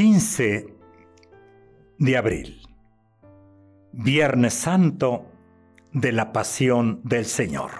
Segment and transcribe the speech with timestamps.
[0.00, 0.66] 15
[1.98, 2.62] de abril,
[3.92, 5.26] Viernes Santo
[5.92, 7.72] de la Pasión del Señor.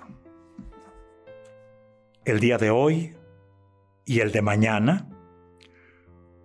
[2.26, 3.16] El día de hoy
[4.04, 5.08] y el de mañana,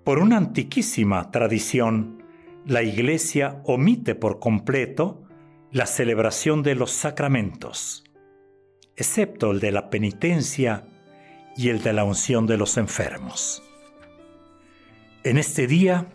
[0.05, 2.23] por una antiquísima tradición,
[2.65, 5.23] la Iglesia omite por completo
[5.73, 8.05] la celebración de los sacramentos,
[8.96, 10.87] excepto el de la penitencia
[11.57, 13.64] y el de la unción de los enfermos.
[15.25, 16.06] En este día,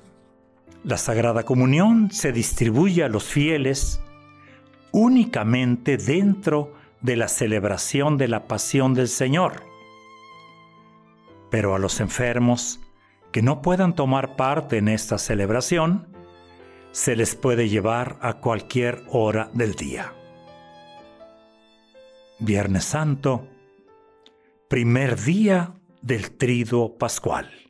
[0.85, 4.01] la Sagrada Comunión se distribuye a los fieles
[4.93, 9.65] únicamente dentro de la celebración de la pasión del Señor.
[11.51, 12.79] Pero a los enfermos
[13.33, 16.07] que no puedan tomar parte en esta celebración,
[16.93, 20.13] se les puede llevar a cualquier hora del día.
[22.39, 23.49] Viernes Santo,
[24.69, 27.70] primer día del triduo pascual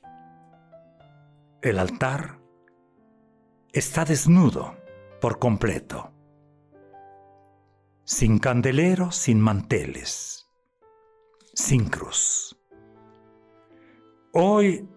[1.62, 2.38] el altar
[3.72, 4.76] está desnudo
[5.20, 6.10] por completo,
[8.04, 10.48] sin candelero, sin manteles,
[11.52, 12.58] sin cruz.
[14.32, 14.88] Hoy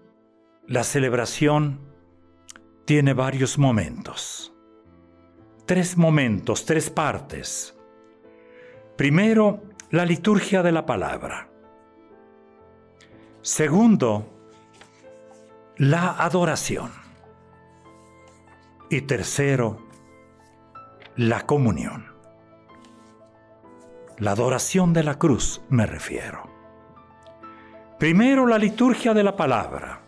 [0.67, 1.81] la celebración
[2.85, 4.55] tiene varios momentos,
[5.65, 7.77] tres momentos, tres partes.
[8.95, 11.49] Primero, la liturgia de la palabra.
[13.41, 14.32] Segundo,
[15.89, 16.91] la adoración.
[18.89, 19.79] Y tercero,
[21.17, 22.05] la comunión.
[24.17, 26.49] La adoración de la cruz me refiero.
[27.99, 30.01] Primero la liturgia de la palabra,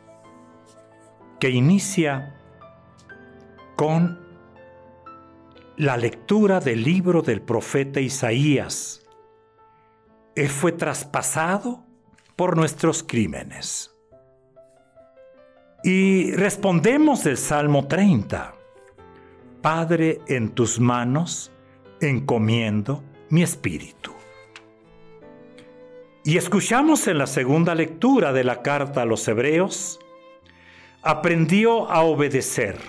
[1.42, 2.40] que inicia
[3.76, 4.26] con
[5.76, 9.06] la lectura del libro del profeta Isaías.
[10.36, 11.84] Él fue traspasado
[12.38, 13.95] por nuestros crímenes
[15.86, 18.56] y respondemos del Salmo 30.
[19.62, 21.51] Padre, en tus manos
[22.01, 24.12] encomiendo mi espíritu.
[26.24, 30.00] Y escuchamos en la segunda lectura de la carta a los hebreos,
[31.03, 32.79] aprendió a obedecer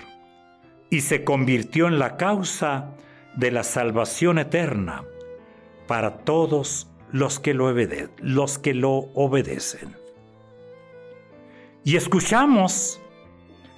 [0.89, 2.95] y se convirtió en la causa
[3.35, 5.03] de la salvación eterna
[5.85, 7.71] para todos los que lo,
[8.23, 10.06] los que lo obedecen
[11.87, 12.99] y escuchamos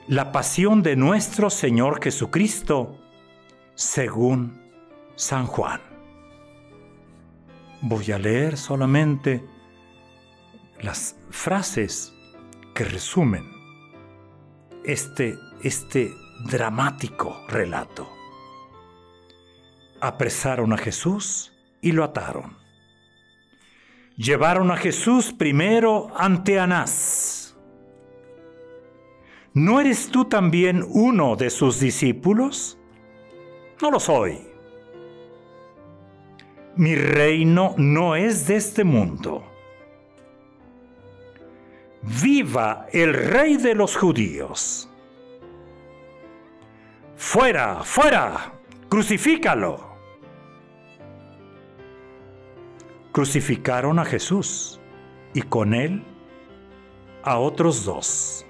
[0.07, 2.97] la pasión de nuestro Señor Jesucristo
[3.75, 4.59] según
[5.15, 5.79] San Juan.
[7.83, 9.45] Voy a leer solamente
[10.81, 12.11] las frases
[12.73, 13.47] que resumen
[14.83, 16.11] este, este
[16.45, 18.11] dramático relato.
[20.01, 22.57] Apresaron a Jesús y lo ataron.
[24.17, 27.38] Llevaron a Jesús primero ante Anás
[29.53, 32.77] ¿no eres tú también uno de sus discípulos?
[33.81, 34.39] No lo soy.
[36.75, 39.43] Mi reino no es de este mundo.
[42.21, 44.89] Viva el rey de los judíos.
[47.15, 48.53] Fuera, fuera,
[48.87, 49.89] crucifícalo.
[53.11, 54.79] Crucificaron a Jesús
[55.33, 56.03] y con él
[57.23, 58.45] a otros dos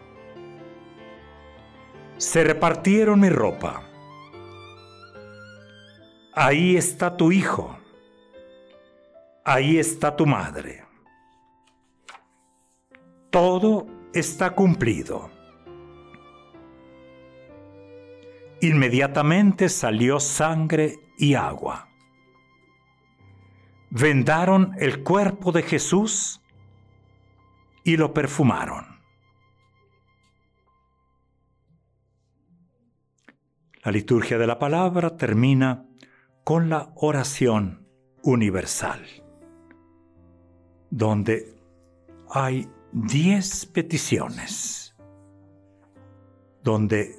[2.20, 3.82] se repartieron mi ropa.
[6.34, 7.78] Ahí está tu hijo.
[9.46, 10.84] Ahí está tu madre.
[13.30, 15.32] Todo está cumplido.
[18.62, 21.88] Inmediatamente salió sangre y agua.
[23.92, 26.42] Vendaron el cuerpo de Jesús
[27.86, 28.99] y lo perfumaron.
[33.82, 35.86] La liturgia de la palabra termina
[36.44, 37.88] con la oración
[38.24, 39.06] universal,
[40.90, 41.56] donde
[42.30, 44.96] hay diez peticiones,
[46.62, 47.16] donde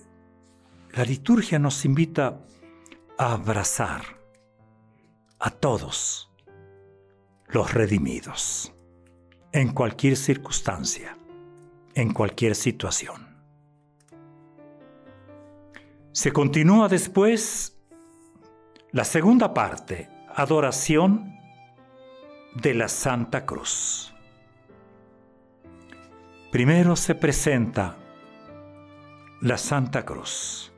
[0.92, 2.44] la liturgia nos invita
[3.16, 4.02] a abrazar
[5.38, 6.30] a todos
[7.48, 8.74] los redimidos,
[9.52, 11.16] en cualquier circunstancia,
[11.94, 13.29] en cualquier situación.
[16.12, 17.78] Se continúa después
[18.90, 21.38] la segunda parte, adoración
[22.54, 24.12] de la Santa Cruz.
[26.50, 27.96] Primero se presenta
[29.40, 30.72] la Santa Cruz.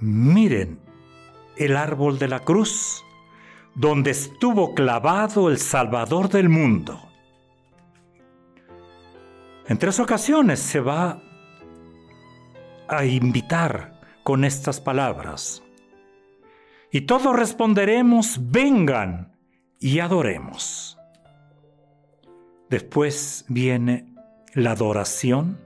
[0.00, 0.80] Miren
[1.56, 3.04] el árbol de la cruz
[3.74, 7.02] donde estuvo clavado el Salvador del mundo.
[9.66, 11.20] En tres ocasiones se va
[12.88, 15.62] a invitar con estas palabras.
[16.90, 19.36] Y todos responderemos, vengan
[19.78, 20.98] y adoremos.
[22.70, 24.14] Después viene
[24.54, 25.58] la adoración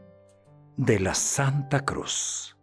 [0.77, 2.57] de la Santa Cruz.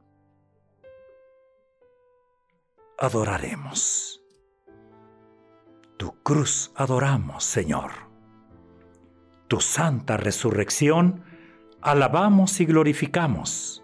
[2.97, 4.21] Adoraremos.
[5.97, 7.91] Tu cruz adoramos, Señor.
[9.49, 11.23] Tu santa resurrección
[11.81, 13.83] alabamos y glorificamos,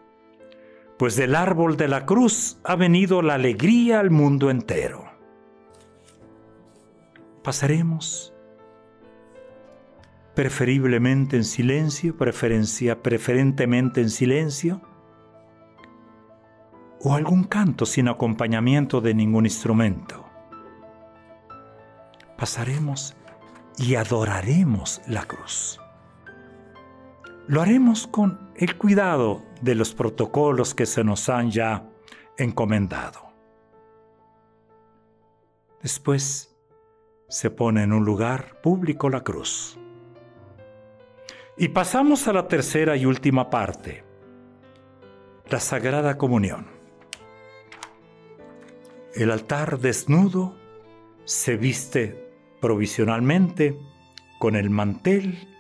[0.98, 5.06] pues del árbol de la cruz ha venido la alegría al mundo entero.
[7.44, 8.34] Pasaremos
[10.34, 14.82] preferiblemente en silencio, preferencia, preferentemente en silencio,
[17.00, 20.26] o algún canto sin acompañamiento de ningún instrumento.
[22.38, 23.16] Pasaremos
[23.78, 25.80] y adoraremos la cruz.
[27.48, 31.88] Lo haremos con el cuidado de los protocolos que se nos han ya
[32.38, 33.32] encomendado.
[35.82, 36.58] Después
[37.28, 39.78] se pone en un lugar público la cruz.
[41.56, 44.04] Y pasamos a la tercera y última parte,
[45.48, 46.66] la Sagrada Comunión.
[49.14, 50.56] El altar desnudo
[51.26, 52.28] se viste
[52.60, 53.80] provisionalmente
[54.40, 55.55] con el mantel,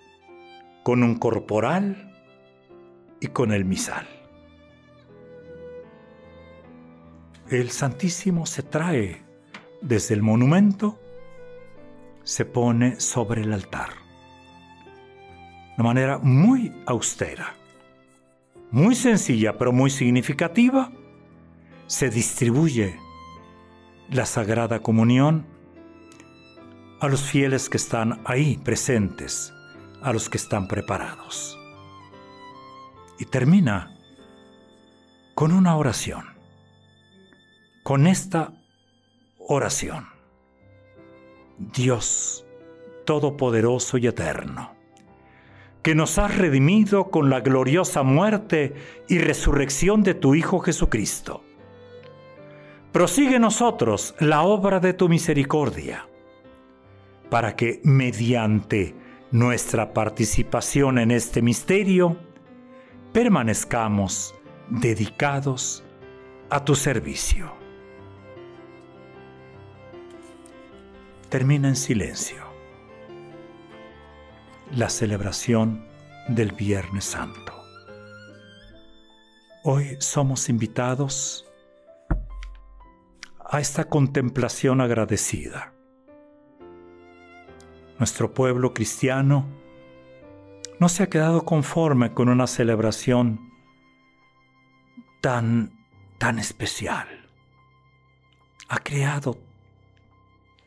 [0.85, 2.13] con un corporal
[3.19, 4.07] y con el misal.
[7.49, 9.23] El Santísimo se trae
[9.81, 10.99] desde el monumento,
[12.23, 14.05] se pone sobre el altar
[15.75, 17.55] de manera muy austera,
[18.69, 20.91] muy sencilla pero muy significativa,
[21.87, 22.99] se distribuye
[24.11, 25.47] la Sagrada Comunión
[26.99, 29.51] a los fieles que están ahí presentes,
[30.05, 31.59] a los que están preparados.
[33.19, 33.97] Y termina
[35.33, 36.25] con una oración,
[37.83, 38.53] con esta
[39.39, 40.07] oración.
[41.57, 42.45] Dios
[43.05, 44.75] Todopoderoso y Eterno
[45.85, 48.73] que nos has redimido con la gloriosa muerte
[49.07, 51.43] y resurrección de tu Hijo Jesucristo.
[52.91, 56.07] Prosigue nosotros la obra de tu misericordia,
[57.29, 58.95] para que mediante
[59.31, 62.17] nuestra participación en este misterio,
[63.11, 64.35] permanezcamos
[64.69, 65.83] dedicados
[66.49, 67.51] a tu servicio.
[71.29, 72.43] Termina en silencio
[74.71, 75.85] la celebración
[76.27, 77.53] del Viernes Santo.
[79.63, 81.45] Hoy somos invitados
[83.39, 85.74] a esta contemplación agradecida.
[87.97, 89.45] Nuestro pueblo cristiano
[90.79, 93.51] no se ha quedado conforme con una celebración
[95.21, 95.71] tan,
[96.17, 97.07] tan especial.
[98.67, 99.37] Ha creado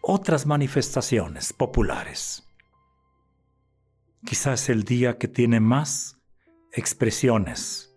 [0.00, 2.48] otras manifestaciones populares
[4.24, 6.18] quizás el día que tiene más
[6.72, 7.96] expresiones,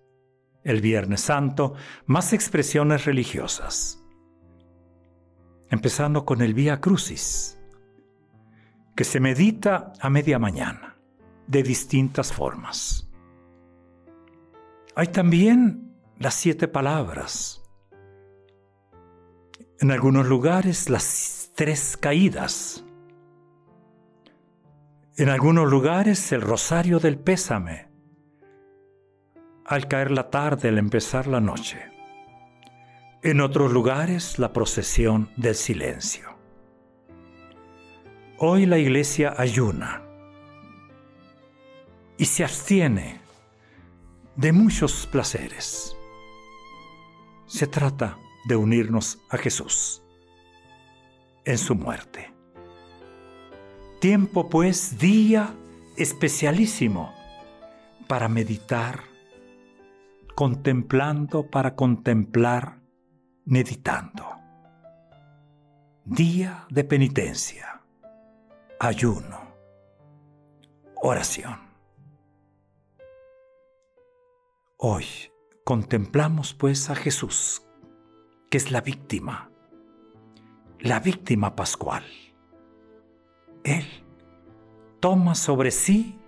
[0.64, 1.74] el Viernes Santo,
[2.06, 4.04] más expresiones religiosas.
[5.70, 7.60] Empezando con el Vía Crucis,
[9.02, 10.96] que se medita a media mañana,
[11.48, 13.10] de distintas formas.
[14.94, 17.64] Hay también las siete palabras.
[19.80, 22.86] En algunos lugares las tres caídas
[25.18, 27.90] en algunos lugares el rosario del pésame.
[29.66, 31.80] Al caer la tarde, al empezar la noche.
[33.24, 36.31] En otros lugares la procesión del silencio.
[38.44, 40.02] Hoy la iglesia ayuna
[42.18, 43.22] y se abstiene
[44.36, 45.96] de muchos placeres.
[47.46, 50.02] Se trata de unirnos a Jesús
[51.46, 52.34] en su muerte.
[54.00, 55.54] Tiempo pues, día
[55.96, 57.14] especialísimo
[58.08, 59.02] para meditar,
[60.34, 62.80] contemplando para contemplar,
[63.46, 64.26] meditando.
[66.06, 67.81] Día de penitencia,
[68.84, 69.40] ayuno,
[70.96, 71.60] oración.
[74.78, 75.06] Hoy
[75.64, 77.62] contemplamos pues a Jesús,
[78.50, 79.52] que es la víctima,
[80.80, 82.04] la víctima pascual.
[83.64, 83.86] Él
[85.00, 86.20] toma sobre sí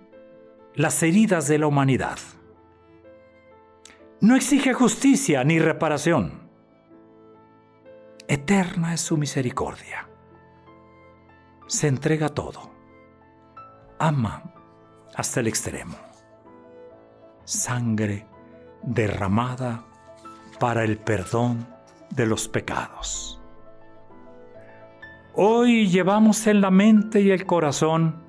[0.76, 2.20] las heridas de la humanidad.
[4.20, 6.48] No exige justicia ni reparación.
[8.28, 10.08] Eterna es su misericordia.
[11.66, 12.70] Se entrega todo.
[13.98, 14.42] Ama
[15.14, 15.96] hasta el extremo.
[17.44, 18.26] Sangre
[18.82, 19.84] derramada
[20.58, 21.66] para el perdón
[22.10, 23.40] de los pecados.
[25.34, 28.22] Hoy llevamos en la mente y el corazón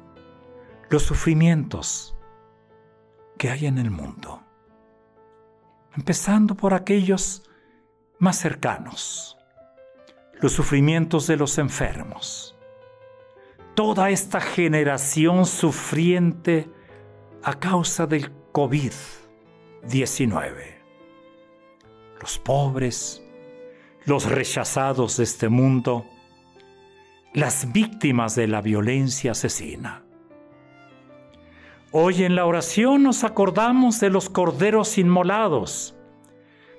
[0.89, 2.15] los sufrimientos
[3.37, 4.41] que hay en el mundo,
[5.95, 7.49] empezando por aquellos
[8.17, 9.37] más cercanos,
[10.41, 12.54] los sufrimientos de los enfermos,
[13.75, 16.67] toda esta generación sufriente
[17.44, 20.75] a causa del COVID-19
[22.25, 23.22] los pobres,
[24.05, 26.08] los rechazados de este mundo,
[27.36, 30.03] las víctimas de la violencia asesina.
[31.91, 35.94] Hoy en la oración nos acordamos de los corderos inmolados,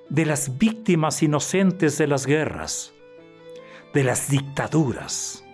[0.08, 2.92] de las víctimas inocentes de las guerras,
[3.94, 5.44] de las dictaduras,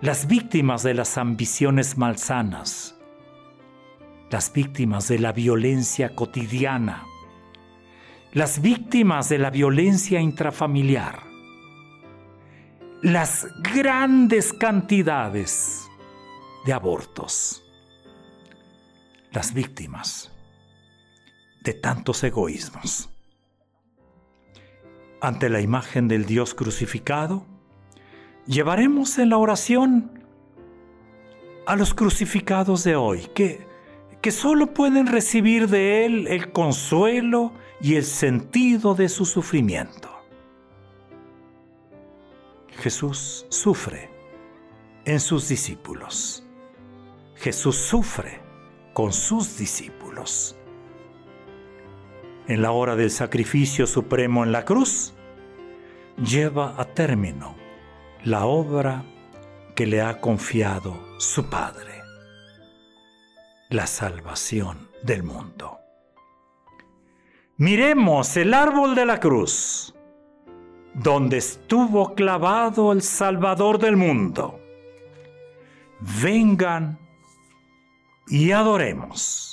[0.00, 2.96] las víctimas de las ambiciones malsanas,
[4.30, 7.04] las víctimas de la violencia cotidiana,
[8.32, 11.24] las víctimas de la violencia intrafamiliar,
[13.02, 15.88] las grandes cantidades
[16.64, 17.64] de abortos,
[19.32, 20.30] las víctimas
[21.64, 23.10] de tantos egoísmos.
[25.20, 27.57] Ante la imagen del Dios crucificado,
[28.48, 30.10] llevaremos en la oración
[31.66, 33.66] a los crucificados de hoy, que,
[34.22, 40.08] que solo pueden recibir de Él el consuelo y el sentido de su sufrimiento.
[42.70, 44.08] Jesús sufre
[45.04, 46.42] en sus discípulos.
[47.36, 48.40] Jesús sufre
[48.94, 50.56] con sus discípulos.
[52.46, 55.12] En la hora del sacrificio supremo en la cruz,
[56.16, 57.57] lleva a término
[58.24, 59.04] la obra
[59.74, 62.02] que le ha confiado su Padre,
[63.70, 65.78] la salvación del mundo.
[67.56, 69.94] Miremos el árbol de la cruz,
[70.94, 74.60] donde estuvo clavado el Salvador del mundo.
[76.22, 76.98] Vengan
[78.28, 79.47] y adoremos.